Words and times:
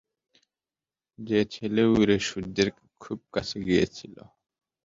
যে 1.19 1.39
ছেলে 1.53 1.83
উড়ে 1.91 2.17
সূর্যের 2.27 2.69
খুব 3.01 3.19
কাছে 3.33 3.57
গিয়েছিল। 3.67 4.15